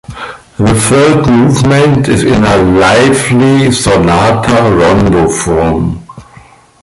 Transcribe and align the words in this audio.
The 0.57 0.73
third 0.87 1.27
movement 1.27 2.07
is 2.07 2.23
in 2.23 2.43
a 2.43 2.57
lively 2.57 3.71
sonata-rondo 3.71 5.29
form. 5.29 6.03